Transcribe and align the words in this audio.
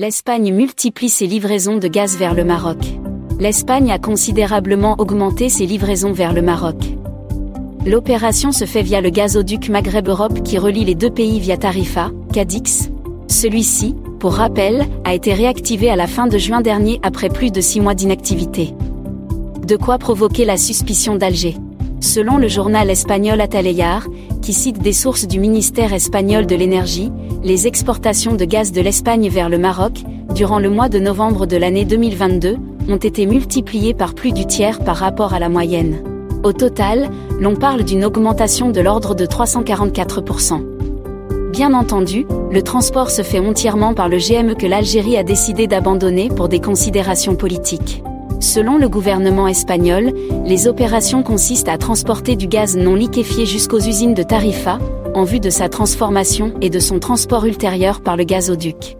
L'Espagne 0.00 0.54
multiplie 0.54 1.08
ses 1.08 1.26
livraisons 1.26 1.78
de 1.78 1.88
gaz 1.88 2.16
vers 2.16 2.32
le 2.32 2.44
Maroc. 2.44 2.78
L'Espagne 3.40 3.90
a 3.90 3.98
considérablement 3.98 4.94
augmenté 4.98 5.48
ses 5.48 5.66
livraisons 5.66 6.12
vers 6.12 6.32
le 6.32 6.40
Maroc. 6.40 6.76
L'opération 7.84 8.52
se 8.52 8.64
fait 8.64 8.82
via 8.82 9.00
le 9.00 9.10
gazoduc 9.10 9.68
Maghreb 9.68 10.06
Europe 10.06 10.44
qui 10.44 10.56
relie 10.56 10.84
les 10.84 10.94
deux 10.94 11.10
pays 11.10 11.40
via 11.40 11.56
Tarifa, 11.56 12.12
Cadix. 12.32 12.90
Celui-ci, 13.26 13.96
pour 14.20 14.34
rappel, 14.34 14.86
a 15.02 15.14
été 15.14 15.34
réactivé 15.34 15.90
à 15.90 15.96
la 15.96 16.06
fin 16.06 16.28
de 16.28 16.38
juin 16.38 16.60
dernier 16.60 17.00
après 17.02 17.28
plus 17.28 17.50
de 17.50 17.60
six 17.60 17.80
mois 17.80 17.96
d'inactivité. 17.96 18.74
De 19.66 19.74
quoi 19.74 19.98
provoquer 19.98 20.44
la 20.44 20.58
suspicion 20.58 21.16
d'Alger. 21.16 21.56
Selon 22.00 22.38
le 22.38 22.48
journal 22.48 22.90
espagnol 22.90 23.40
Ataleyar, 23.40 24.06
qui 24.40 24.52
cite 24.52 24.80
des 24.80 24.92
sources 24.92 25.26
du 25.26 25.40
ministère 25.40 25.92
espagnol 25.92 26.46
de 26.46 26.54
l'énergie, 26.54 27.10
les 27.42 27.66
exportations 27.66 28.34
de 28.34 28.44
gaz 28.44 28.70
de 28.70 28.80
l'Espagne 28.80 29.28
vers 29.28 29.48
le 29.48 29.58
Maroc, 29.58 30.04
durant 30.34 30.60
le 30.60 30.70
mois 30.70 30.88
de 30.88 31.00
novembre 31.00 31.46
de 31.46 31.56
l'année 31.56 31.84
2022, 31.84 32.56
ont 32.88 32.96
été 32.96 33.26
multipliées 33.26 33.94
par 33.94 34.14
plus 34.14 34.32
du 34.32 34.46
tiers 34.46 34.78
par 34.78 34.96
rapport 34.96 35.34
à 35.34 35.40
la 35.40 35.48
moyenne. 35.48 36.02
Au 36.44 36.52
total, 36.52 37.10
l'on 37.40 37.56
parle 37.56 37.82
d'une 37.82 38.04
augmentation 38.04 38.70
de 38.70 38.80
l'ordre 38.80 39.14
de 39.14 39.26
344%. 39.26 40.62
Bien 41.50 41.74
entendu, 41.74 42.26
le 42.52 42.62
transport 42.62 43.10
se 43.10 43.22
fait 43.22 43.40
entièrement 43.40 43.92
par 43.92 44.08
le 44.08 44.18
GME 44.18 44.54
que 44.54 44.66
l'Algérie 44.66 45.16
a 45.16 45.24
décidé 45.24 45.66
d'abandonner 45.66 46.28
pour 46.28 46.48
des 46.48 46.60
considérations 46.60 47.34
politiques. 47.34 48.02
Selon 48.40 48.78
le 48.78 48.88
gouvernement 48.88 49.48
espagnol, 49.48 50.12
les 50.44 50.68
opérations 50.68 51.22
consistent 51.22 51.68
à 51.68 51.78
transporter 51.78 52.36
du 52.36 52.46
gaz 52.46 52.76
non 52.76 52.94
liquéfié 52.94 53.46
jusqu'aux 53.46 53.80
usines 53.80 54.14
de 54.14 54.22
Tarifa, 54.22 54.78
en 55.14 55.24
vue 55.24 55.40
de 55.40 55.50
sa 55.50 55.68
transformation 55.68 56.54
et 56.60 56.70
de 56.70 56.78
son 56.78 57.00
transport 57.00 57.46
ultérieur 57.46 58.00
par 58.00 58.16
le 58.16 58.24
gazoduc. 58.24 58.97